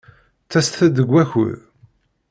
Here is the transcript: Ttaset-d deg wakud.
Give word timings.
Ttaset-d 0.43 0.95
deg 0.97 1.09
wakud. 1.11 1.59